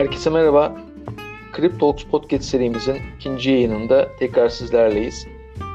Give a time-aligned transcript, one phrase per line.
[0.00, 0.76] Herkese merhaba.
[1.56, 5.26] Cryptalks Podcast serimizin ikinci yayınında tekrar sizlerleyiz.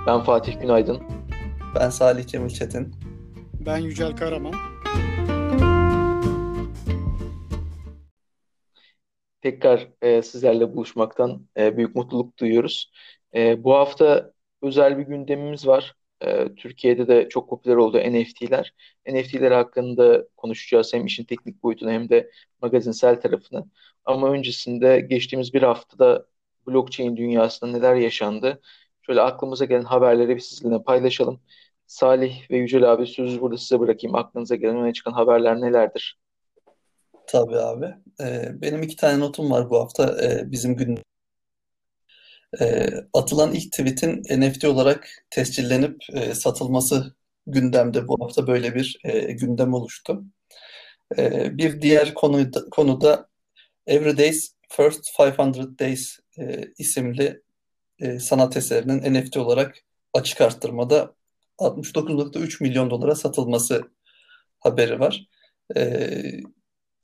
[0.08, 1.04] Ben Fatih Günaydın.
[1.76, 2.96] Ben Salih Cemil Çetin.
[3.66, 4.54] Ben Yücel Karaman.
[9.42, 12.92] Tekrar e, sizlerle buluşmaktan e, büyük mutluluk duyuyoruz.
[13.36, 14.32] E, bu hafta
[14.62, 15.96] özel bir gündemimiz var.
[16.22, 18.74] E, Türkiye'de de çok popüler oldu NFT'ler.
[19.08, 23.66] NFT'ler hakkında konuşacağız hem işin teknik boyutunu hem de magazinsel tarafını.
[24.06, 26.26] Ama öncesinde geçtiğimiz bir haftada
[26.68, 28.62] blockchain dünyasında neler yaşandı?
[29.02, 31.40] Şöyle aklımıza gelen haberleri bir sizinle paylaşalım.
[31.88, 34.16] Salih ve Yücel abi sözü burada size bırakayım.
[34.16, 36.20] Aklınıza gelen öne çıkan haberler nelerdir?
[37.28, 37.86] Tabii abi.
[38.22, 40.18] Ee, benim iki tane notum var bu hafta.
[40.24, 41.00] Ee, bizim gün
[42.62, 47.16] e, atılan ilk tweet'in NFT olarak tescillenip e, satılması
[47.48, 48.08] gündemde.
[48.08, 50.24] Bu hafta böyle bir e, gündem oluştu.
[51.18, 53.30] E, bir diğer konuda, konuda
[53.88, 57.42] Every Day's First 500 Days e, isimli
[58.00, 59.76] e, sanat eserinin NFT olarak
[60.14, 61.16] açık arttırmada
[61.60, 63.82] 69.3 milyon dolara satılması
[64.60, 65.28] haberi var.
[65.78, 66.10] E,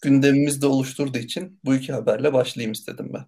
[0.02, 3.25] gündemimizde oluşturduğu için bu iki haberle başlayayım istedim ben.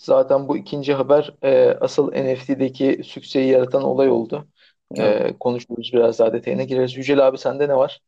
[0.00, 4.48] Zaten bu ikinci haber e, asıl NFT'deki sükseyi yaratan olay oldu.
[4.96, 6.96] E, konuştuğumuz biraz daha detayına gireriz.
[6.96, 8.00] Yücel abi sende ne var?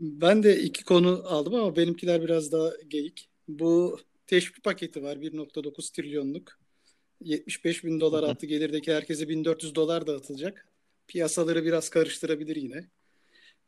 [0.00, 3.28] Ben de iki konu aldım ama benimkiler biraz daha geyik.
[3.48, 6.58] Bu teşvik paketi var 1.9 trilyonluk.
[7.20, 10.66] 75 bin dolar altı gelirdeki herkese 1400 dolar dağıtılacak.
[11.08, 12.84] Piyasaları biraz karıştırabilir yine.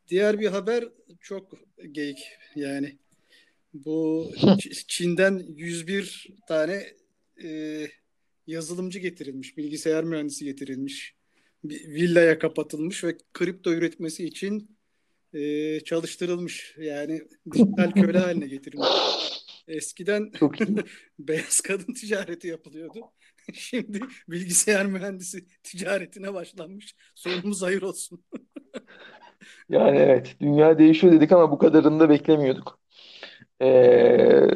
[0.09, 0.85] Diğer bir haber
[1.21, 1.53] çok
[1.93, 2.19] geyik
[2.57, 2.99] yani.
[3.75, 4.31] Bu
[4.89, 7.02] Çin'den 101 tane
[7.45, 7.87] e,
[8.47, 11.15] yazılımcı getirilmiş, bilgisayar mühendisi getirilmiş.
[11.65, 14.79] Bir villaya kapatılmış ve kripto üretmesi için
[15.35, 16.75] e, çalıştırılmış.
[16.79, 18.89] Yani dijital köle haline getirilmiş.
[19.69, 20.33] Eskiden
[21.19, 23.01] beyaz kadın ticareti yapılıyordu.
[23.53, 26.97] Şimdi bilgisayar mühendisi ticaretine başlanmış.
[27.15, 28.25] Sonumuz hayır olsun.
[29.69, 32.81] yani evet, dünya değişiyor dedik ama bu kadarını da beklemiyorduk.
[33.63, 34.47] Ee,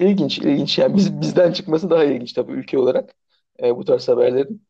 [0.00, 0.78] ilginç, ilginç.
[0.78, 3.14] Yani biz bizden çıkması daha ilginç tabii ülke olarak
[3.62, 4.66] e, bu tarz haberlerin.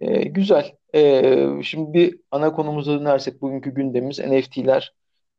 [0.00, 0.72] E, güzel.
[0.94, 4.94] E, şimdi bir ana konumuza dönersek bugünkü gündemimiz NFT'ler.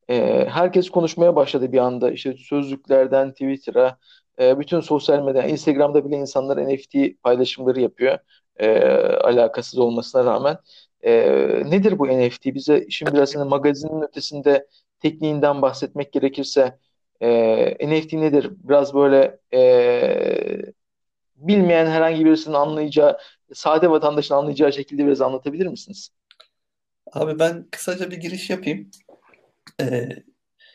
[0.09, 2.11] E, herkes konuşmaya başladı bir anda.
[2.11, 3.97] İşte sözlüklerden Twitter'a,
[4.39, 8.17] e, bütün sosyal medya, Instagram'da bile insanlar NFT paylaşımları yapıyor.
[8.59, 8.69] E,
[9.23, 10.57] alakasız olmasına rağmen.
[11.01, 11.11] E,
[11.65, 12.45] nedir bu NFT?
[12.45, 14.67] Bize şimdi biraz hani magazinin ötesinde
[14.99, 16.79] tekniğinden bahsetmek gerekirse
[17.21, 18.51] e, NFT nedir?
[18.63, 19.61] Biraz böyle e,
[21.35, 23.17] bilmeyen herhangi birisinin anlayacağı,
[23.53, 26.09] sade vatandaşın anlayacağı şekilde biraz anlatabilir misiniz?
[27.13, 28.91] Abi ben kısaca bir giriş yapayım.
[29.81, 30.09] Ee,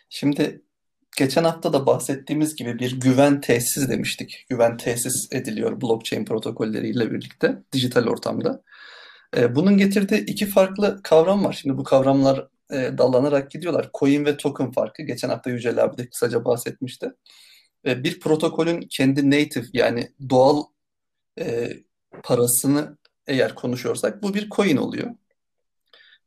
[0.09, 0.63] şimdi
[1.19, 4.47] geçen hafta da bahsettiğimiz gibi bir güven tesis demiştik.
[4.49, 8.63] Güven tesis ediliyor blockchain protokolleriyle birlikte dijital ortamda.
[9.37, 11.53] Ee, bunun getirdiği iki farklı kavram var.
[11.53, 13.91] Şimdi bu kavramlar e, dallanarak gidiyorlar.
[13.95, 15.03] Coin ve token farkı.
[15.03, 17.13] Geçen hafta Yücel abi de kısaca bahsetmişti.
[17.87, 20.63] E, bir protokolün kendi native yani doğal
[21.39, 21.71] e,
[22.23, 25.11] parasını eğer konuşuyorsak bu bir coin oluyor.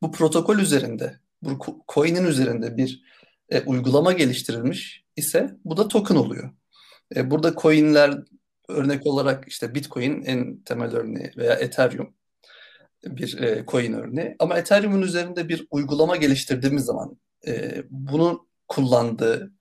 [0.01, 3.03] Bu protokol üzerinde, bu coin'in üzerinde bir
[3.49, 6.49] e, uygulama geliştirilmiş ise bu da token oluyor.
[7.15, 8.17] E, burada coin'ler
[8.69, 12.13] örnek olarak işte Bitcoin en temel örneği veya Ethereum
[13.16, 14.35] bir e, coin örneği.
[14.40, 19.51] Ama Ethereum'un üzerinde bir uygulama geliştirdiğimiz zaman e, bunu kullandığı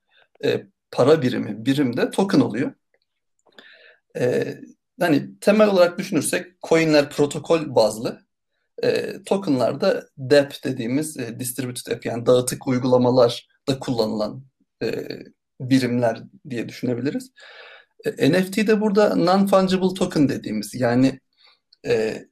[0.43, 2.73] e, para birimi, birim de token oluyor.
[4.17, 4.57] E,
[4.99, 8.27] hani temel olarak düşünürsek coinler protokol bazlı,
[8.83, 14.43] e, tokenlar da DApp dediğimiz e, distributed app yani dağıtık uygulamalarda kullanılan
[14.83, 15.07] e,
[15.61, 17.31] birimler diye düşünebiliriz.
[18.05, 21.19] E, NFT de burada non-fungible token dediğimiz yani
[21.87, 22.25] e,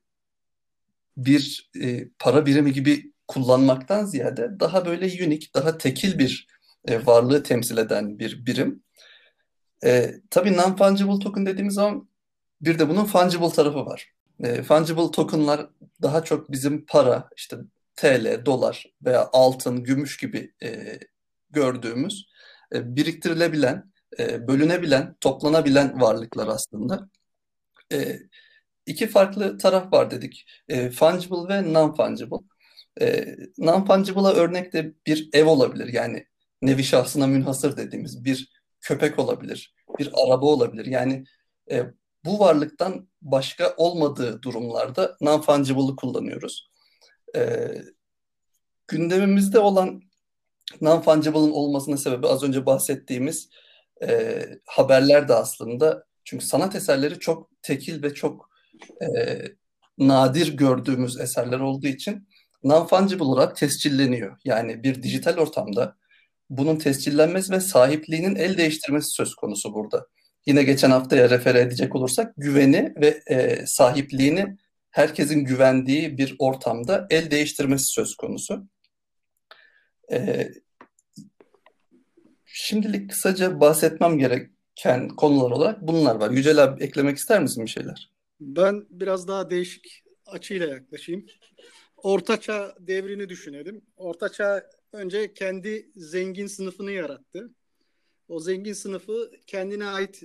[1.17, 6.47] bir e, para birimi gibi kullanmaktan ziyade daha böyle unique, daha tekil bir
[6.87, 8.83] e, varlığı temsil eden bir birim.
[9.85, 12.09] E, tabii non-fungible token dediğimiz zaman
[12.61, 14.11] bir de bunun fungible tarafı var.
[14.43, 15.69] E, fungible tokenlar
[16.01, 17.57] daha çok bizim para, işte
[17.95, 20.99] TL, dolar veya altın, gümüş gibi e,
[21.49, 22.27] gördüğümüz
[22.73, 27.09] e, biriktirilebilen, e, bölünebilen, toplanabilen varlıklar aslında.
[27.91, 28.19] E,
[28.85, 30.45] iki farklı taraf var dedik.
[30.69, 32.43] E, fungible ve non-fungible.
[33.01, 35.93] E, non-fungible'a örnek de bir ev olabilir.
[35.93, 36.25] Yani
[36.61, 38.51] nevi şahsına münhasır dediğimiz bir
[38.81, 40.85] köpek olabilir, bir araba olabilir.
[40.85, 41.23] Yani
[41.71, 41.83] e,
[42.25, 46.69] bu varlıktan başka olmadığı durumlarda non-fungible'ı kullanıyoruz.
[47.35, 47.71] E,
[48.87, 50.01] gündemimizde olan
[50.81, 53.49] non-fungible'ın olmasının sebebi az önce bahsettiğimiz
[54.03, 58.49] e, haberler de aslında çünkü sanat eserleri çok tekil ve çok
[59.01, 59.41] e,
[59.97, 62.27] nadir gördüğümüz eserler olduğu için
[62.63, 64.37] non-fungible olarak tescilleniyor.
[64.45, 65.95] Yani bir dijital ortamda
[66.49, 70.07] bunun tescillenmesi ve sahipliğinin el değiştirmesi söz konusu burada.
[70.45, 74.57] Yine geçen haftaya refere edecek olursak güveni ve e, sahipliğini
[74.91, 78.67] herkesin güvendiği bir ortamda el değiştirmesi söz konusu.
[80.11, 80.49] E,
[82.45, 86.31] şimdilik kısaca bahsetmem gereken konular olarak bunlar var.
[86.31, 88.14] Yücel abi eklemek ister misin bir şeyler?
[88.39, 91.25] Ben biraz daha değişik açıyla yaklaşayım.
[91.97, 93.81] Ortaçağ devrini düşünelim.
[93.97, 97.53] Ortaçağ önce kendi zengin sınıfını yarattı.
[98.27, 100.23] O zengin sınıfı kendine ait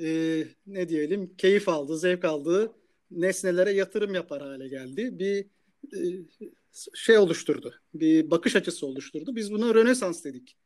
[0.00, 2.72] e, ne diyelim keyif aldı, zevk aldığı
[3.10, 5.18] nesnelere yatırım yapar hale geldi.
[5.18, 5.46] Bir
[5.96, 6.00] e,
[6.94, 7.74] şey oluşturdu.
[7.94, 9.36] Bir bakış açısı oluşturdu.
[9.36, 10.56] Biz buna Rönesans dedik.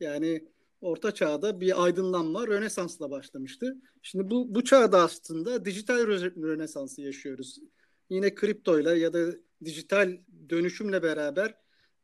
[0.00, 0.51] Yani
[0.82, 3.76] Orta Çağ'da bir aydınlanma Rönesans'la başlamıştı.
[4.02, 7.58] Şimdi bu, bu çağda aslında dijital Rönesans'ı yaşıyoruz.
[8.10, 9.32] Yine kriptoyla ya da
[9.64, 10.18] dijital
[10.48, 11.54] dönüşümle beraber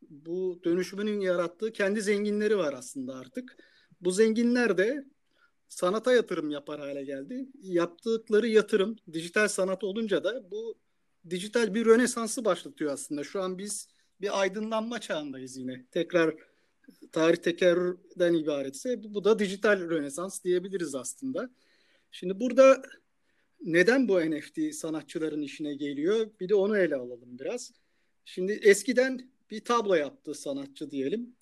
[0.02, 3.56] bu dönüşümünün yarattığı kendi zenginleri var aslında artık.
[4.00, 5.04] Bu zenginler de
[5.68, 7.48] sanata yatırım yapar hale geldi.
[7.60, 10.78] Yaptıkları yatırım dijital sanat olunca da bu
[11.30, 13.24] dijital bir rönesansı başlatıyor aslında.
[13.24, 13.88] Şu an biz
[14.20, 15.86] bir aydınlanma çağındayız yine.
[15.90, 16.34] Tekrar
[17.12, 21.50] tarih tekerrürden ibaretse bu da dijital rönesans diyebiliriz aslında.
[22.10, 22.82] Şimdi burada
[23.60, 26.30] neden bu NFT sanatçıların işine geliyor?
[26.40, 27.72] Bir de onu ele alalım biraz.
[28.24, 31.36] Şimdi eskiden bir tablo yaptı sanatçı diyelim.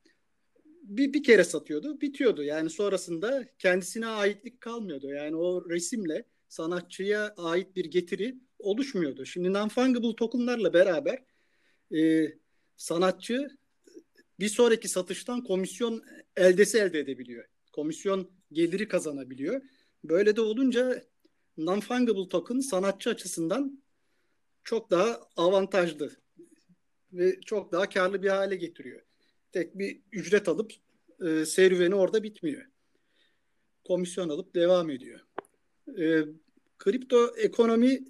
[0.82, 2.42] Bir, bir kere satıyordu, bitiyordu.
[2.42, 5.10] Yani sonrasında kendisine aitlik kalmıyordu.
[5.10, 9.24] Yani o resimle sanatçıya ait bir getiri oluşmuyordu.
[9.24, 11.24] Şimdi non-fungible tokenlarla beraber
[11.94, 12.32] e,
[12.76, 13.48] sanatçı
[14.40, 16.04] bir sonraki satıştan komisyon
[16.36, 17.44] eldesi elde edebiliyor.
[17.72, 19.62] Komisyon geliri kazanabiliyor.
[20.04, 21.02] Böyle de olunca
[21.58, 23.82] non-fungible token sanatçı açısından
[24.64, 26.16] çok daha avantajlı
[27.12, 29.02] ve çok daha karlı bir hale getiriyor.
[29.52, 30.72] Tek bir ücret alıp
[31.26, 32.66] e, serüveni orada bitmiyor.
[33.84, 35.20] Komisyon alıp devam ediyor.
[35.98, 36.24] E,
[36.78, 38.04] kripto ekonomi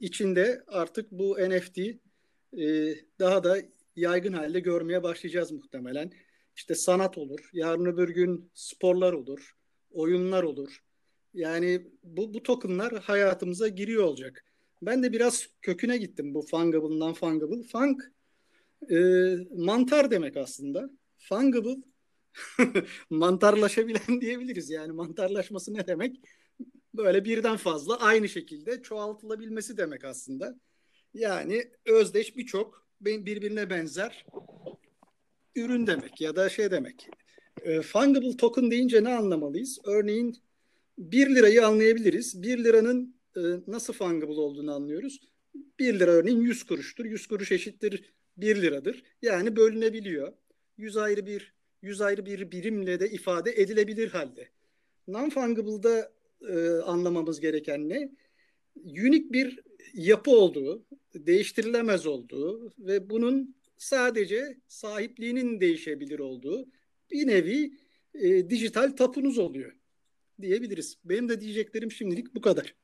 [0.00, 3.58] içinde artık bu NFT e, daha da
[3.96, 6.12] yaygın halde görmeye başlayacağız muhtemelen.
[6.56, 9.56] İşte sanat olur, yarın öbür gün sporlar olur,
[9.90, 10.82] oyunlar olur.
[11.34, 14.44] Yani bu, bu tokenlar hayatımıza giriyor olacak.
[14.82, 17.62] Ben de biraz köküne gittim bu fungible'dan fungible.
[17.62, 18.00] Fung
[18.90, 18.96] e,
[19.56, 20.90] mantar demek aslında.
[21.18, 21.76] Fungible
[23.10, 24.70] mantarlaşabilen diyebiliriz.
[24.70, 26.20] Yani mantarlaşması ne demek?
[26.94, 30.60] Böyle birden fazla aynı şekilde çoğaltılabilmesi demek aslında.
[31.14, 34.26] Yani özdeş birçok birbirine benzer
[35.56, 37.08] ürün demek ya da şey demek.
[37.62, 39.78] E, fungible token deyince ne anlamalıyız?
[39.84, 40.36] Örneğin
[40.98, 42.42] 1 lirayı anlayabiliriz.
[42.42, 45.20] 1 liranın e, nasıl fungible olduğunu anlıyoruz.
[45.78, 47.04] 1 lira örneğin 100 kuruştur.
[47.04, 49.02] 100 kuruş eşittir 1 liradır.
[49.22, 50.32] Yani bölünebiliyor.
[50.78, 54.48] 100 ayrı bir 100 ayrı bir birimle de ifade edilebilir halde.
[55.08, 56.10] Non-fungible'da
[56.48, 58.12] e, anlamamız gereken ne?
[58.84, 59.60] Unik bir
[59.94, 66.66] yapı olduğu, değiştirilemez olduğu ve bunun sadece sahipliğinin değişebilir olduğu
[67.10, 67.72] bir nevi
[68.14, 69.72] e, dijital tapunuz oluyor
[70.40, 70.98] diyebiliriz.
[71.04, 72.74] Benim de diyeceklerim şimdilik bu kadar.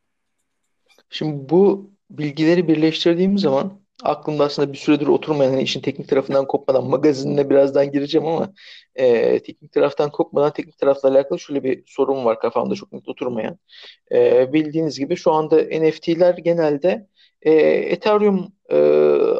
[1.10, 6.84] Şimdi bu bilgileri birleştirdiğim zaman aklımda aslında bir süredir oturmayan hani işin teknik tarafından kopmadan
[6.84, 8.52] magazinine birazdan gireceğim ama
[8.94, 13.58] e, teknik taraftan kopmadan teknik tarafla alakalı şöyle bir sorun var kafamda çok net oturmayan.
[14.12, 17.08] E, bildiğiniz gibi şu anda NFT'ler genelde
[17.42, 18.76] e, Ethereum e,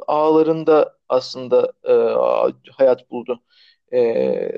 [0.06, 1.92] ağlarında aslında e,
[2.72, 3.42] hayat buldu.
[3.92, 4.50] E,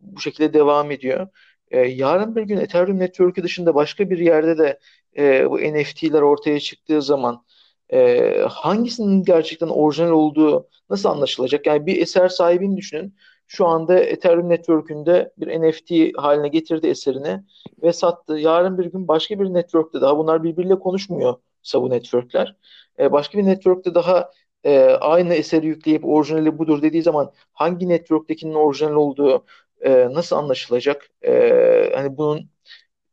[0.00, 1.28] bu şekilde devam ediyor.
[1.70, 4.78] E, yarın bir gün Ethereum Network'ü dışında başka bir yerde de
[5.18, 7.44] e, bu NFT'ler ortaya çıktığı zaman
[7.92, 11.66] e, hangisinin gerçekten orijinal olduğu nasıl anlaşılacak?
[11.66, 13.14] Yani bir eser sahibini düşünün.
[13.46, 17.42] Şu anda Ethereum Network'ünde bir NFT haline getirdi eserini
[17.82, 18.38] ve sattı.
[18.38, 21.34] Yarın bir gün başka bir network'te daha bunlar birbiriyle konuşmuyor
[21.74, 22.56] bu network'ler.
[22.98, 24.30] E, başka bir network'te daha
[24.64, 29.44] e, aynı eseri yükleyip orijinali budur dediği zaman hangi network'tekinin orijinal olduğu
[29.80, 31.10] e, nasıl anlaşılacak?
[31.26, 32.50] E, hani bunun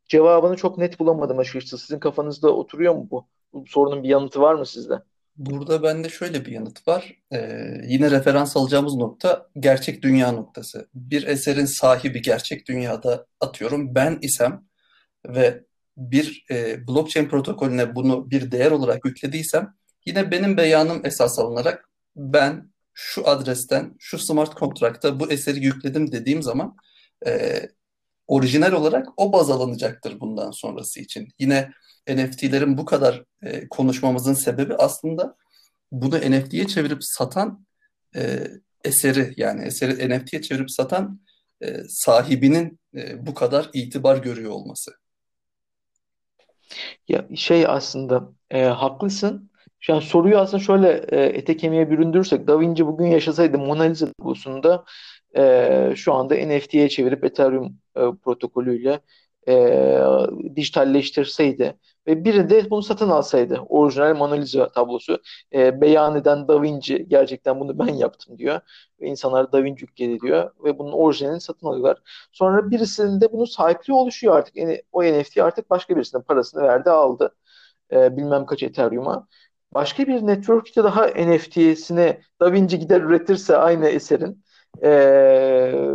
[0.05, 1.77] cevabını çok net bulamadım açıkçası.
[1.77, 3.27] Sizin kafanızda oturuyor mu bu?
[3.55, 4.93] Bu sorunun bir yanıtı var mı sizde?
[5.37, 7.15] Burada bende şöyle bir yanıt var.
[7.33, 10.89] Ee, yine referans alacağımız nokta gerçek dünya noktası.
[10.93, 14.65] Bir eserin sahibi gerçek dünyada atıyorum ben isem
[15.27, 15.63] ve
[15.97, 19.73] bir e, blockchain protokolüne bunu bir değer olarak yüklediysem
[20.05, 26.43] yine benim beyanım esas alınarak ben şu adresten şu smart kontrakta bu eseri yükledim dediğim
[26.43, 26.75] zaman
[27.27, 27.61] e,
[28.27, 31.27] orijinal olarak o baz alınacaktır bundan sonrası için.
[31.39, 31.71] Yine
[32.09, 35.35] NFT'lerin bu kadar e, konuşmamızın sebebi aslında
[35.91, 37.65] bunu NFT'ye çevirip satan
[38.15, 38.47] e,
[38.83, 41.19] eseri yani eseri NFT'ye çevirip satan
[41.61, 44.91] e, sahibinin e, bu kadar itibar görüyor olması.
[47.07, 49.51] Ya şey aslında e, haklısın.
[49.87, 54.85] Yani soruyu aslında şöyle e, ete kemiğe büründürürsek Da Vinci bugün yaşasaydı Mona Lisa tabusunda
[55.37, 58.99] e, şu anda NFT'ye çevirip Ethereum e, protokolüyle
[59.47, 59.53] e,
[60.55, 61.77] dijitalleştirseydi
[62.07, 65.21] ve biri de bunu satın alsaydı orijinal Mona Lisa tablosu
[65.53, 68.59] e, beyan eden Da Vinci gerçekten bunu ben yaptım diyor
[69.01, 71.97] ve insanlar Da Vinci yükledi diyor ve bunun orijinalini satın alıyorlar.
[72.31, 74.55] Sonra birisinin de bunun sahipliği oluşuyor artık.
[74.55, 77.35] Yani o NFT artık başka birisinin parasını verdi aldı.
[77.91, 79.27] E, bilmem kaç Ethereum'a.
[79.73, 84.44] Başka bir network'te daha NFT'sine Da Vinci gider üretirse aynı eserin
[84.83, 84.91] e,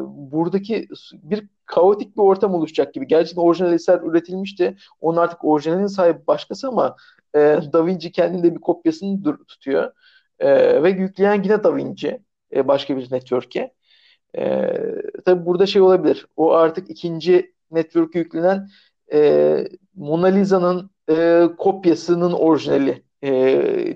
[0.06, 3.06] buradaki bir kaotik bir ortam oluşacak gibi.
[3.06, 4.76] Gerçekten orijinal eser üretilmişti.
[5.00, 6.96] Onun artık orijinalinin sahibi başkası ama
[7.34, 7.38] e,
[7.72, 9.92] Da Vinci kendinde bir kopyasını tutuyor.
[10.38, 12.20] E, ve yükleyen yine Da Vinci
[12.54, 13.72] e, başka bir network'e.
[14.38, 14.72] E,
[15.24, 16.26] tabii burada şey olabilir.
[16.36, 18.68] O artık ikinci network'e yüklenen
[19.12, 23.30] e, Mona Lisa'nın e, kopyasının orijinali e,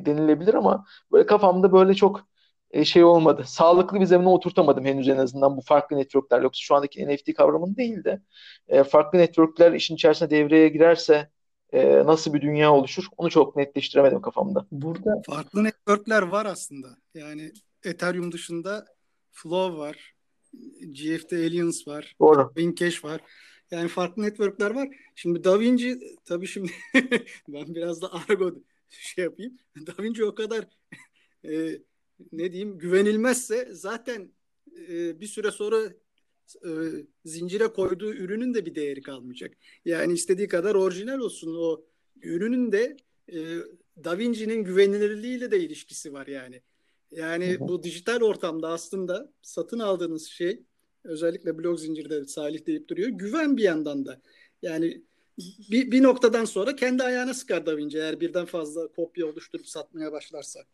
[0.07, 2.27] denilebilir ama böyle kafamda böyle çok
[2.75, 3.45] e, şey olmadı.
[3.47, 6.43] Sağlıklı bir zemine oturtamadım henüz en azından bu farklı networkler.
[6.43, 8.21] Yoksa şu andaki NFT kavramını değil de
[8.69, 11.31] e, farklı networkler işin içerisine devreye girerse
[11.73, 14.67] e, nasıl bir dünya oluşur onu çok netleştiremedim kafamda.
[14.73, 16.89] Burada farklı networkler var aslında.
[17.15, 17.53] Yani
[17.85, 18.87] Ethereum dışında
[19.33, 20.15] Flow var.
[20.81, 22.17] GFT Aliens var.
[22.21, 22.53] Doğru.
[22.57, 23.21] Wincash var.
[23.71, 24.89] Yani farklı networkler var.
[25.15, 26.73] Şimdi Da Vinci tabii şimdi
[27.49, 28.55] ben biraz da argo
[28.89, 29.59] şey yapayım.
[29.87, 30.65] Da Vinci o kadar
[31.45, 31.79] e,
[32.33, 34.33] ne diyeyim güvenilmezse zaten
[34.89, 35.93] e, bir süre sonra
[36.65, 36.71] e,
[37.25, 39.57] zincire koyduğu ürünün de bir değeri kalmayacak.
[39.85, 41.85] Yani istediği kadar orijinal olsun o
[42.23, 42.97] ürünün de
[43.33, 43.39] e,
[44.05, 46.63] Da Vinci'nin güvenilirliğiyle de ilişkisi var yani.
[47.11, 50.63] Yani bu dijital ortamda aslında satın aldığınız şey
[51.05, 53.09] özellikle blok zincirde Salih deyip duruyor.
[53.09, 54.21] Güven bir yandan da.
[54.63, 55.03] Yani
[55.71, 60.13] bir, bir noktadan sonra kendi ayağına sıkar Da Vinci eğer birden fazla kopya oluşturup satmaya
[60.13, 60.65] başlarsa.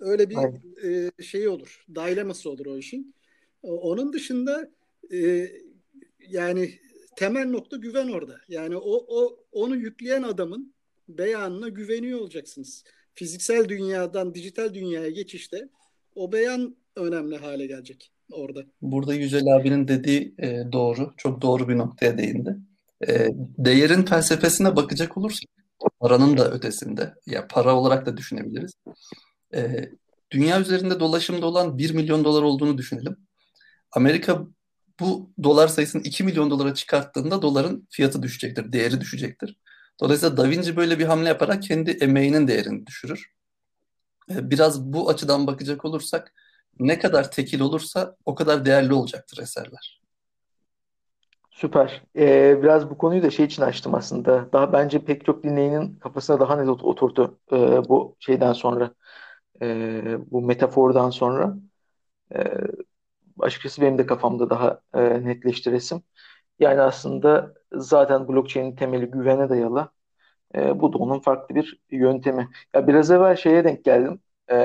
[0.00, 0.36] Öyle bir
[0.84, 1.84] e, şey olur.
[1.94, 3.14] Dileması olur o işin.
[3.62, 4.70] Onun dışında
[5.12, 5.46] e,
[6.28, 6.70] yani
[7.16, 8.36] temel nokta güven orada.
[8.48, 10.74] Yani o, o onu yükleyen adamın
[11.08, 12.84] beyanına güveniyor olacaksınız.
[13.14, 15.68] Fiziksel dünyadan dijital dünyaya geçişte
[16.14, 18.64] o beyan önemli hale gelecek orada.
[18.82, 21.12] Burada Yücel abinin dediği e, doğru.
[21.16, 22.56] Çok doğru bir noktaya değindi.
[23.08, 23.28] E,
[23.58, 25.50] değerin felsefesine bakacak olursak
[26.00, 28.72] paranın da ötesinde ya para olarak da düşünebiliriz
[29.54, 29.90] e,
[30.30, 33.16] dünya üzerinde dolaşımda olan 1 milyon dolar olduğunu düşünelim.
[33.92, 34.46] Amerika
[35.00, 39.56] bu dolar sayısını 2 milyon dolara çıkarttığında doların fiyatı düşecektir, değeri düşecektir.
[40.00, 43.32] Dolayısıyla Da Vinci böyle bir hamle yaparak kendi emeğinin değerini düşürür.
[44.28, 46.32] Biraz bu açıdan bakacak olursak
[46.78, 50.00] ne kadar tekil olursa o kadar değerli olacaktır eserler.
[51.50, 52.02] Süper.
[52.16, 54.52] Ee, biraz bu konuyu da şey için açtım aslında.
[54.52, 57.56] Daha bence pek çok dinleyenin kafasına daha net oturdu e,
[57.88, 58.94] bu şeyden sonra
[59.62, 61.56] e, bu metafordan sonra
[62.36, 62.44] e,
[63.40, 66.02] açıkçası benim de kafamda daha e, netleştiresim.
[66.60, 69.90] Yani aslında zaten blockchain'in temeli güvene dayalı.
[70.54, 72.48] E, bu da onun farklı bir yöntemi.
[72.74, 74.20] Ya biraz evvel şeye denk geldim.
[74.50, 74.56] E,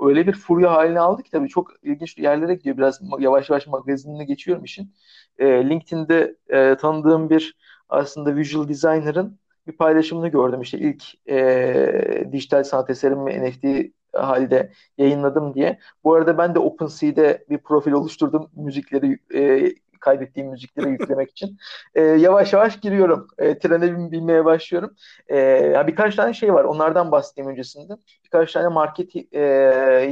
[0.00, 2.76] öyle bir furya haline aldı ki tabii çok ilginç yerlere gidiyor.
[2.76, 4.94] Biraz yavaş yavaş magazinine geçiyorum işin.
[5.38, 7.56] E, LinkedIn'de e, tanıdığım bir
[7.88, 10.60] aslında visual designer'ın bir paylaşımını gördüm.
[10.62, 15.78] İşte ilk e, dijital sanat eserimi NFT halde yayınladım diye.
[16.04, 21.56] Bu arada ben de OpenSea'de bir profil oluşturdum müzikleri e, kaydettiğim müzikleri yüklemek için.
[21.94, 23.28] E, yavaş yavaş giriyorum.
[23.38, 24.94] E, trene binmeye başlıyorum.
[25.30, 26.64] E, birkaç tane şey var.
[26.64, 27.92] Onlardan bahsedeyim öncesinde.
[28.24, 29.40] Birkaç tane market e,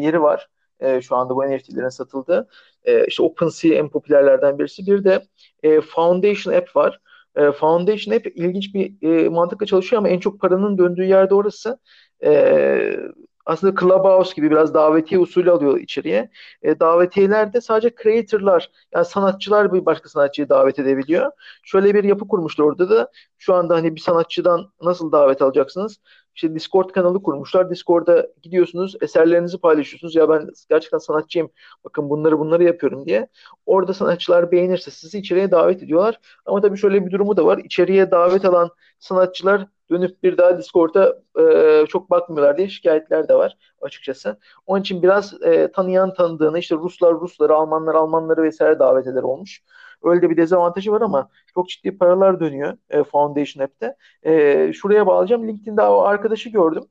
[0.00, 0.48] yeri var.
[0.80, 2.48] E, şu anda bu NFT'lerin satıldığı.
[2.84, 4.86] E, işte OpenSea en popülerlerden birisi.
[4.86, 5.22] Bir de
[5.62, 7.00] e, Foundation App var.
[7.36, 11.78] E, Foundation App ilginç bir e, mantıkla çalışıyor ama en çok paranın döndüğü yerde orası.
[12.24, 12.96] E,
[13.46, 16.30] aslında Clubhouse gibi biraz davetiye usulü alıyor içeriye.
[16.62, 21.32] E, davetiyelerde sadece creator'lar yani sanatçılar bir başka sanatçıyı davet edebiliyor.
[21.64, 23.10] Şöyle bir yapı kurmuşlar orada da.
[23.38, 25.98] Şu anda hani bir sanatçıdan nasıl davet alacaksınız?
[26.36, 27.70] İşte Discord kanalı kurmuşlar.
[27.70, 30.14] Discord'a gidiyorsunuz, eserlerinizi paylaşıyorsunuz.
[30.14, 31.50] Ya ben gerçekten sanatçıyım.
[31.84, 33.28] Bakın bunları bunları yapıyorum diye.
[33.66, 36.20] Orada sanatçılar beğenirse sizi içeriye davet ediyorlar.
[36.46, 37.58] Ama tabii şöyle bir durumu da var.
[37.58, 43.56] İçeriye davet alan sanatçılar dönüp bir daha Discord'a e, çok bakmıyorlar diye şikayetler de var
[43.80, 44.38] açıkçası.
[44.66, 49.62] Onun için biraz e, tanıyan tanıdığını işte Ruslar Rusları, Almanlar Almanları vesaire davet eder olmuş.
[50.06, 53.96] Öyle de bir dezavantajı var ama çok ciddi paralar dönüyor e, Foundation App'te.
[54.22, 55.48] E, şuraya bağlayacağım.
[55.48, 56.84] LinkedIn'de o arkadaşı gördüm.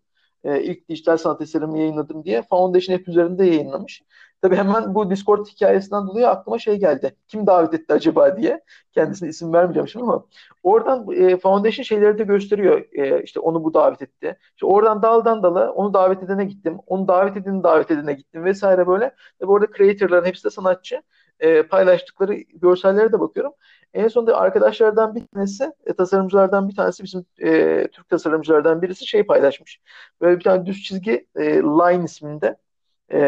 [0.44, 2.42] E, ilk dijital sanat eserimi yayınladım diye.
[2.42, 4.02] Foundation App üzerinde yayınlamış.
[4.42, 7.16] Tabii hemen bu Discord hikayesinden dolayı aklıma şey geldi.
[7.28, 8.62] Kim davet etti acaba diye.
[8.92, 10.26] Kendisine isim vermeyeceğim şimdi ama
[10.64, 12.86] oradan e, Foundation şeyleri de gösteriyor.
[12.94, 14.38] E, işte onu bu davet etti.
[14.56, 16.78] İşte oradan daldan dala onu davet edene gittim.
[16.88, 19.16] Onu davet edeni davet edene gittim vesaire böyle.
[19.40, 21.02] Tabii orada creatorların hepsi de sanatçı.
[21.40, 23.54] E, paylaştıkları görsellere de bakıyorum.
[23.94, 29.24] En sonunda arkadaşlardan bir tanesi, e, tasarımcılardan bir tanesi bizim e, Türk tasarımcılardan birisi şey
[29.24, 29.82] paylaşmış.
[30.22, 32.58] Böyle bir tane düz çizgi e, Line isminde
[33.14, 33.20] e,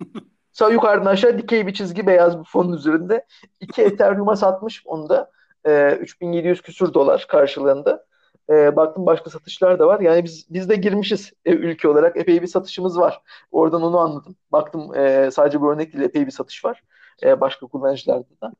[0.52, 3.26] sağ yukarıdan aşağı dikey bir çizgi beyaz bir fonun üzerinde.
[3.60, 5.30] iki Ethereum'a satmış onu da.
[5.66, 8.06] E, 3700 küsür dolar karşılığında.
[8.50, 10.00] E, baktım başka satışlar da var.
[10.00, 12.16] Yani biz biz de girmişiz e, ülke olarak.
[12.16, 13.22] Epey bir satışımız var.
[13.50, 14.36] Oradan onu anladım.
[14.52, 16.82] Baktım e, sadece bu örnek değil epey bir satış var.
[17.22, 18.52] E, başka kullanıcılarda da.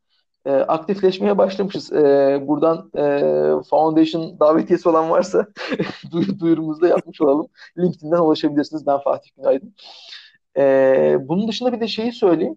[0.46, 1.92] E, aktifleşmeye başlamışız.
[1.92, 5.46] E, buradan e, Foundation davetiyesi olan varsa
[6.40, 7.48] duyurumuzu da yapmış olalım.
[7.78, 8.86] LinkedIn'den ulaşabilirsiniz.
[8.86, 9.74] Ben Fatih Günaydın.
[10.56, 12.56] E, bunun dışında bir de şeyi söyleyeyim.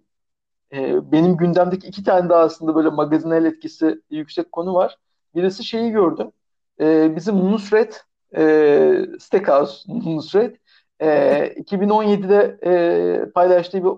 [0.72, 4.98] E, benim gündemdeki iki tane daha aslında böyle magazinel etkisi yüksek konu var.
[5.34, 6.32] Birisi şeyi gördüm.
[6.80, 8.04] E, bizim Nusret
[8.36, 10.56] e, Steakhouse Nusret
[11.00, 11.08] e,
[11.56, 13.90] 2017'de e, paylaştığı bir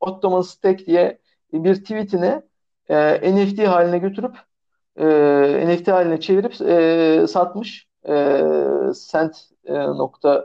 [0.00, 1.18] Ottoman Steak diye
[1.52, 2.42] bir tweetini
[2.88, 4.36] e, NFT haline götürüp
[4.96, 5.06] e,
[5.68, 7.88] NFT haline çevirip e, satmış.
[8.08, 8.12] E,
[9.10, 10.42] Cent.co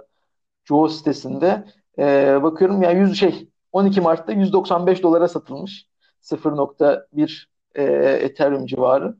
[0.89, 1.63] sitesinde.
[1.99, 5.87] E, bakıyorum yani 100 şey 12 Mart'ta 195 dolara satılmış.
[6.21, 7.45] 0.1
[7.75, 7.83] e,
[8.25, 9.15] Ethereum civarı.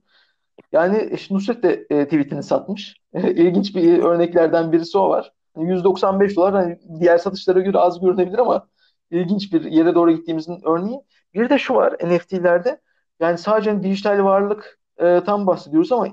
[0.74, 2.96] Yani işte Nusret de e, tweetini satmış.
[3.14, 5.34] E, ilginç bir örneklerden birisi o var.
[5.58, 8.68] 195 dolar hani diğer satışlara göre az görünebilir ama
[9.12, 11.00] ilginç bir yere doğru gittiğimizin örneği.
[11.34, 12.82] Bir de şu var NFT'lerde
[13.20, 16.08] yani sadece dijital varlık e, tam bahsediyoruz ama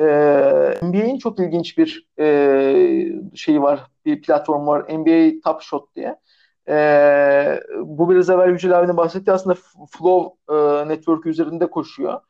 [0.00, 0.04] e,
[0.82, 2.24] NBA'in çok ilginç bir e,
[3.34, 4.82] şeyi var, bir platform var.
[4.98, 6.16] NBA Top Shot diye.
[6.68, 9.56] E, bu biraz evvel Yücel abinin bahsettiği aslında
[9.90, 12.20] Flow e, Network üzerinde koşuyor.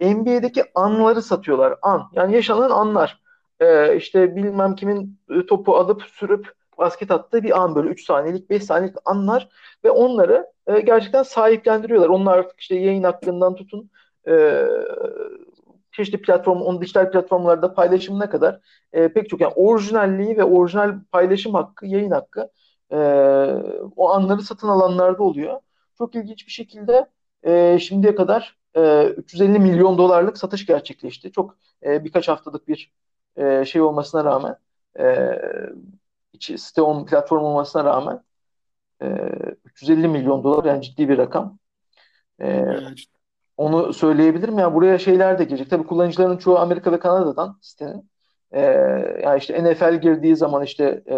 [0.00, 1.74] NBA'deki anları satıyorlar.
[1.82, 2.02] An.
[2.12, 3.20] Yani yaşanan anlar.
[3.60, 8.64] E, işte bilmem kimin topu alıp sürüp basket attığı bir an böyle 3 saniyelik 5
[8.64, 9.48] saniyelik anlar
[9.84, 12.08] ve onları e, gerçekten sahiplendiriyorlar.
[12.08, 13.90] Onlar artık işte yayın hakkından tutun
[14.28, 14.64] e,
[15.92, 18.60] çeşitli platform, onun dijital platformlarda paylaşımına kadar
[18.92, 22.50] e, pek çok yani orijinalliği ve orijinal paylaşım hakkı, yayın hakkı
[22.92, 22.96] e,
[23.96, 25.60] o anları satın alanlarda oluyor.
[25.98, 27.06] Çok ilginç bir şekilde
[27.42, 31.32] e, şimdiye kadar e, 350 milyon dolarlık satış gerçekleşti.
[31.32, 32.92] Çok e, birkaç haftalık bir
[33.36, 34.56] e, şey olmasına rağmen
[34.98, 35.38] e,
[36.32, 38.22] içi site on platform olmasına rağmen
[39.02, 39.06] e,
[39.64, 41.58] 350 milyon dolar yani ciddi bir rakam.
[42.42, 42.64] E,
[43.56, 44.58] onu söyleyebilirim.
[44.58, 45.70] Yani buraya şeyler de girecek.
[45.70, 48.10] Tabii kullanıcıların çoğu Amerika ve Kanada'dan sitenin.
[48.52, 48.60] E,
[49.24, 51.16] yani işte NFL girdiği zaman işte e,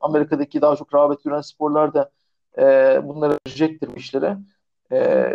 [0.00, 2.10] Amerika'daki daha çok rağbet gören sporlar da
[2.58, 2.62] e,
[3.04, 4.36] bunlara girecektir bu işlere.
[4.92, 5.28] E,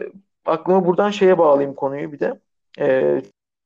[0.45, 2.39] aklımı buradan şeye bağlayayım konuyu bir de.
[2.79, 3.21] E,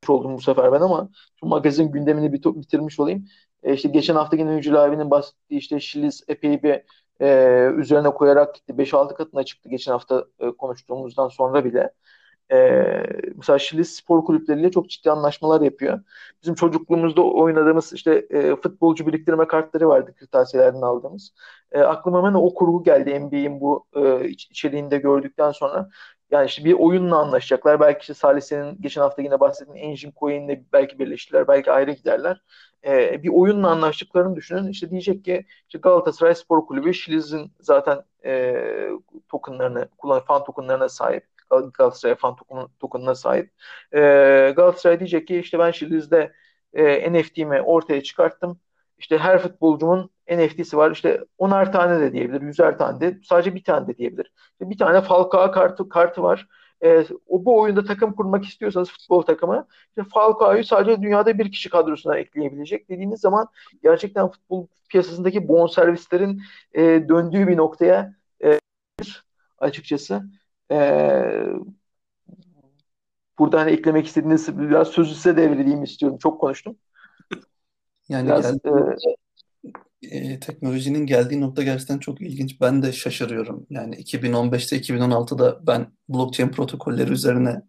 [0.08, 3.26] oldum bu sefer ben ama şu magazin gündemini bitirmiş olayım.
[3.64, 6.84] E, işte geçen hafta yine Yücel abinin bahsettiği işte Şiliz epey bir
[7.22, 8.74] e, üzerine koyarak gitti.
[8.78, 11.94] 5-6 katına çıktı geçen hafta e, konuştuğumuzdan sonra bile.
[12.52, 12.58] E,
[13.36, 16.00] mesela Şiliz spor kulüpleriyle çok ciddi anlaşmalar yapıyor.
[16.42, 21.34] Bizim çocukluğumuzda oynadığımız işte e, futbolcu biriktirme kartları vardı kırtasiyelerden aldığımız.
[21.72, 25.90] E, aklıma hemen o kurgu geldi NBA'in bu e, içeriğinde gördükten sonra.
[26.32, 27.80] Yani işte bir oyunla anlaşacaklar.
[27.80, 31.48] Belki işte Salih senin geçen hafta yine bahsettiğin Engine Coin'le belki birleştiler.
[31.48, 32.42] Belki ayrı giderler
[32.86, 34.68] e, bir oyunla anlaştıklarını düşünün.
[34.68, 38.56] İşte diyecek ki işte Galatasaray Spor Kulübü Şiliz'in zaten e,
[39.30, 41.26] tokenlarını, kullan fan tokenlarına sahip.
[41.50, 43.52] Galatasaray fan token, tokenına sahip.
[43.94, 44.00] E,
[44.56, 46.34] Galatasaray diyecek ki işte ben Şiliz'de
[46.74, 48.60] e, NFT'mi ortaya çıkarttım.
[49.00, 50.92] İşte her futbolcumun NFT'si var.
[50.92, 54.32] İşte onar tane de diyebilir, yüzer tane de, sadece bir tane de diyebilir.
[54.52, 56.48] İşte bir tane Falcao kartı kartı var
[56.84, 61.70] e, o bu oyunda takım kurmak istiyorsanız futbol takımı işte Falcao'yu sadece dünyada bir kişi
[61.70, 63.48] kadrosuna ekleyebilecek dediğiniz zaman
[63.84, 66.42] gerçekten futbol piyasasındaki bonservislerin
[66.74, 68.60] e, döndüğü bir noktaya e,
[69.60, 70.24] açıkçası.
[70.72, 70.78] E,
[73.40, 76.18] burada hani eklemek istediğiniz biraz sözü size devredeyim istiyorum.
[76.22, 76.76] Çok konuştum.
[78.10, 78.96] Yani biraz, geldi,
[80.04, 82.62] e, e, teknolojinin geldiği nokta gerçekten çok ilginç.
[82.62, 83.68] Ben de şaşırıyorum.
[83.70, 87.62] Yani 2015'te 2016'da ben blockchain protokolleri üzerine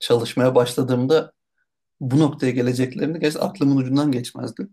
[0.00, 1.32] çalışmaya başladığımda
[2.00, 4.68] bu noktaya geleceklerini gerçekten aklımın ucundan geçmezdi.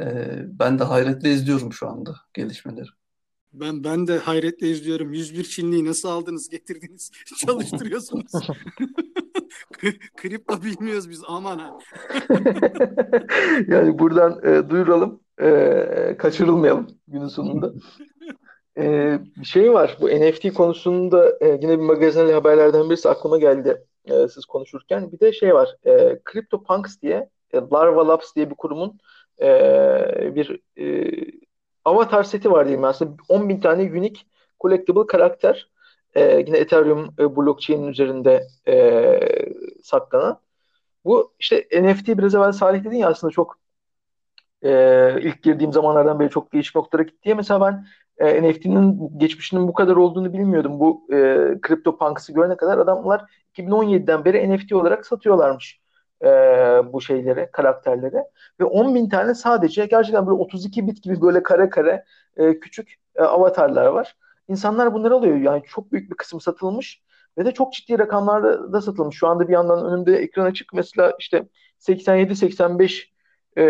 [0.00, 2.88] E, ben de hayretle izliyorum şu anda gelişmeleri.
[3.52, 5.12] Ben ben de hayretle izliyorum.
[5.12, 7.10] 101 Çinliyi nasıl aldınız, getirdiniz,
[7.46, 8.32] çalıştırıyorsunuz.
[10.16, 11.78] Kripto bilmiyoruz biz aman ha.
[13.68, 15.20] yani buradan e, duyuralım.
[15.42, 17.72] E, kaçırılmayalım günün sonunda.
[18.78, 19.96] E, bir şey var.
[20.00, 25.12] Bu NFT konusunda e, yine bir magazinel haberlerden birisi aklıma geldi e, siz konuşurken.
[25.12, 25.76] Bir de şey var.
[25.86, 28.98] E, CryptoPunks diye e, Larva Labs diye bir kurumun
[29.40, 29.48] e,
[30.34, 31.10] bir e,
[31.84, 34.22] avatar seti var diyeyim aslında 10 bin tane unique
[34.60, 35.70] collectible karakter
[36.14, 39.20] e, yine Ethereum e, blockchain'in üzerinde e,
[39.82, 40.40] saklanan.
[41.04, 43.58] Bu işte NFT biraz evvel Salih dedin ya aslında çok
[44.62, 47.34] e, ilk girdiğim zamanlardan beri çok değişik noktalara gitti diye.
[47.34, 47.86] Mesela ben
[48.18, 50.80] e, NFT'nin geçmişinin bu kadar olduğunu bilmiyordum.
[50.80, 51.16] Bu e,
[51.68, 55.80] CryptoPunks'ı görene kadar adamlar 2017'den beri NFT olarak satıyorlarmış
[56.22, 56.26] e,
[56.92, 58.22] bu şeyleri, karakterleri.
[58.60, 62.04] Ve 10 bin tane sadece gerçekten böyle 32 bit gibi böyle kare kare
[62.36, 64.16] e, küçük e, avatarlar var.
[64.50, 65.36] İnsanlar bunları alıyor.
[65.36, 67.02] Yani çok büyük bir kısım satılmış
[67.38, 69.16] ve de çok ciddi rakamlarda da satılmış.
[69.18, 70.74] Şu anda bir yandan önümde ekran açık.
[70.74, 73.12] Mesela işte 87-85
[73.58, 73.64] e,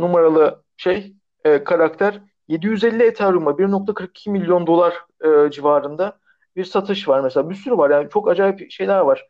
[0.00, 4.94] numaralı şey e, karakter 750 Ethereum'a 1.42 milyon dolar
[5.24, 6.18] e, civarında
[6.56, 7.50] bir satış var mesela.
[7.50, 9.26] Bir sürü var yani çok acayip şeyler var.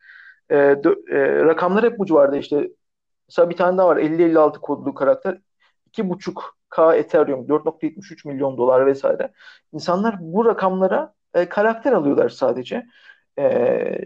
[0.51, 2.71] E, dö- e, rakamlar hep bu civarda işte.
[3.29, 5.39] Mesela bir tane daha var 50-56 kodlu karakter.
[6.71, 9.33] 2.5K Ethereum 4.73 milyon dolar vesaire.
[9.73, 12.87] İnsanlar bu rakamlara e, karakter alıyorlar sadece.
[13.39, 13.99] E,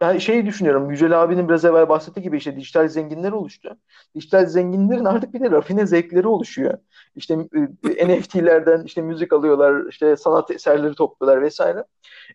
[0.00, 0.90] ben şeyi düşünüyorum.
[0.90, 3.76] Yücel abinin biraz evvel bahsettiği gibi işte dijital zenginler oluştu.
[4.14, 6.78] Dijital zenginlerin artık bir de rafine zevkleri oluşuyor.
[7.16, 7.34] İşte
[7.98, 11.84] e, NFT'lerden işte müzik alıyorlar, işte sanat eserleri topluyorlar vesaire.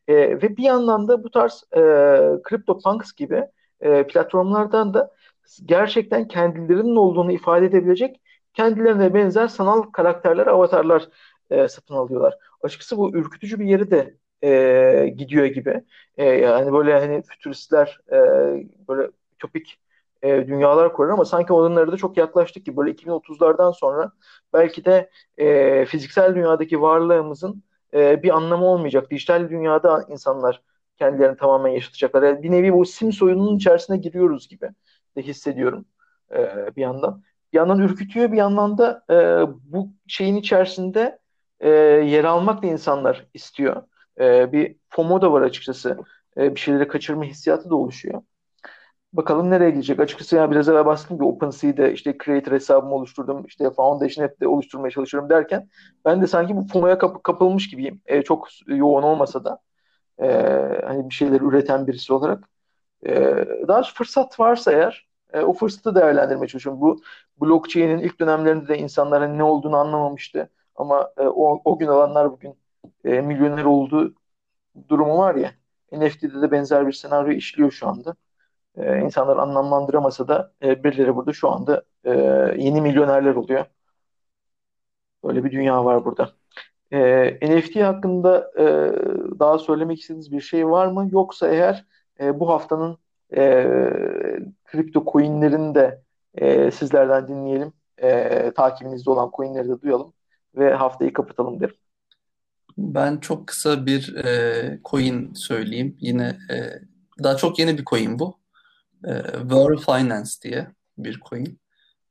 [0.07, 1.79] E, ve bir yandan da bu tarz e,
[2.49, 3.43] CryptoPunks gibi
[3.81, 5.11] e, platformlardan da
[5.65, 8.21] gerçekten kendilerinin olduğunu ifade edebilecek
[8.55, 11.09] kendilerine benzer sanal karakterler, avatarlar
[11.49, 12.37] e, satın alıyorlar.
[12.61, 15.83] Açıkçası bu ürkütücü bir yeri de e, gidiyor gibi.
[16.17, 18.15] E, yani böyle hani fütüristler e,
[18.87, 19.79] böyle ütopik
[20.21, 24.11] e, dünyalar kurar ama sanki onlara da çok yaklaştık ki böyle 2030'lardan sonra
[24.53, 27.63] belki de e, fiziksel dünyadaki varlığımızın
[27.93, 29.11] e, bir anlamı olmayacak.
[29.11, 30.61] Dijital dünyada insanlar
[30.97, 32.23] kendilerini tamamen yaşatacaklar.
[32.23, 34.69] Yani bir nevi bu sim soyunun içerisine giriyoruz gibi
[35.17, 35.85] de hissediyorum
[36.31, 37.23] e, bir yandan.
[37.53, 39.15] Yandan ürkütüyor, bir yandan da e,
[39.71, 41.19] bu şeyin içerisinde
[41.59, 43.83] e, yer almak da insanlar istiyor.
[44.19, 45.97] E, bir FOMO da var açıkçası.
[46.37, 48.21] E, bir şeyleri kaçırma hissiyatı da oluşuyor.
[49.13, 49.99] Bakalım nereye gidecek.
[49.99, 53.45] Açıkçası yani biraz evvel bahsettim ki OpenSea'de işte Creator hesabımı oluşturdum.
[53.45, 55.69] işte Foundation App'te oluşturmaya çalışıyorum derken
[56.05, 58.01] ben de sanki bu FOMO'ya kap- kapılmış gibiyim.
[58.05, 59.59] E, çok yoğun olmasa da
[60.23, 60.27] e,
[60.85, 62.49] hani bir şeyler üreten birisi olarak.
[63.07, 63.13] E,
[63.67, 66.81] daha fırsat varsa eğer e, o fırsatı değerlendirmeye çalışıyorum.
[66.81, 67.01] Bu
[67.41, 70.49] blockchain'in ilk dönemlerinde de insanlar hani ne olduğunu anlamamıştı.
[70.75, 72.55] Ama e, o, o gün alanlar bugün
[73.05, 74.15] e, milyoner olduğu
[74.89, 75.51] durumu var ya.
[75.91, 78.15] NFT'de de benzer bir senaryo işliyor şu anda.
[78.77, 82.11] E, insanlar anlamlandıramasa da e, birileri burada şu anda e,
[82.57, 83.65] yeni milyonerler oluyor.
[85.23, 86.33] Böyle bir dünya var burada.
[86.91, 86.99] E,
[87.41, 88.65] NFT hakkında e,
[89.39, 91.09] daha söylemek istediğiniz bir şey var mı?
[91.11, 91.85] Yoksa eğer
[92.19, 92.97] e, bu haftanın
[93.35, 93.67] e,
[94.65, 96.01] kripto coinlerini de
[96.35, 97.73] e, sizlerden dinleyelim.
[97.97, 100.13] E, takibinizde olan coinleri de duyalım
[100.55, 101.75] ve haftayı kapatalım derim.
[102.77, 105.97] Ben çok kısa bir e, coin söyleyeyim.
[105.99, 106.55] Yine e,
[107.23, 108.39] daha çok yeni bir coin bu.
[109.07, 110.67] E, World Finance diye
[110.97, 111.59] bir coin.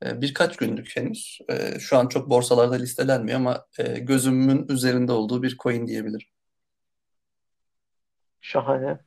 [0.05, 1.39] E, birkaç günlük henüz.
[1.49, 6.27] E, şu an çok borsalarda listelenmiyor ama e, gözümün üzerinde olduğu bir coin diyebilirim.
[8.41, 8.99] Şahane.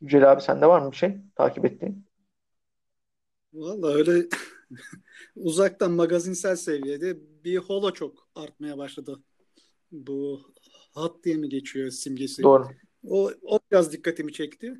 [0.00, 2.06] Yücel abi sende var mı bir şey takip ettiğin?
[3.52, 4.28] Valla öyle
[5.36, 9.22] uzaktan magazinsel seviyede bir holo çok artmaya başladı.
[9.92, 10.40] Bu
[10.94, 12.42] hat diye mi geçiyor simgesi?
[12.42, 12.68] Doğru.
[13.08, 14.74] O, o biraz dikkatimi çekti.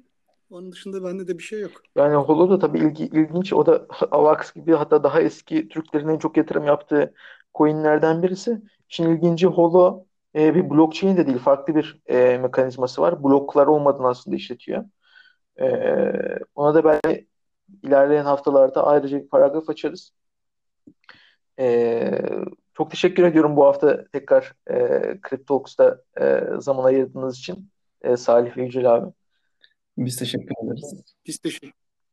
[0.50, 1.82] Onun dışında bende de bir şey yok.
[1.96, 3.52] Yani Holo da tabii ilgi, ilginç.
[3.52, 7.14] O da Avax gibi hatta daha eski Türklerin en çok yatırım yaptığı
[7.54, 8.62] coinlerden birisi.
[8.90, 10.04] İşin ilginci Holo
[10.36, 11.38] e, bir blockchain de değil.
[11.38, 13.24] Farklı bir e, mekanizması var.
[13.24, 14.84] Bloklar olmadan aslında işletiyor.
[15.60, 15.66] E,
[16.54, 17.26] ona da belki
[17.82, 20.12] ilerleyen haftalarda ayrıca bir paragraf açarız.
[21.58, 22.10] E,
[22.74, 24.74] çok teşekkür ediyorum bu hafta tekrar e,
[25.28, 27.70] CryptoTalks'ta e, zaman ayırdığınız için
[28.02, 29.12] e, Salih ve Yücel abi.
[29.98, 31.02] Biz teşekkür ederiz.
[31.26, 31.72] Biz teşekkür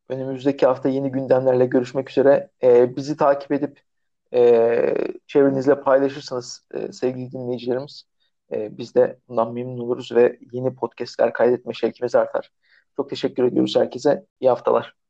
[0.09, 2.49] Önümüzdeki hafta yeni gündemlerle görüşmek üzere.
[2.63, 3.81] E, bizi takip edip
[4.33, 4.95] e,
[5.27, 8.03] çevrenizle paylaşırsanız e, sevgili dinleyicilerimiz
[8.51, 12.51] e, biz de bundan memnun oluruz ve yeni podcastler kaydetme şevkimiz artar.
[12.97, 14.25] Çok teşekkür ediyoruz herkese.
[14.39, 15.02] İyi haftalar.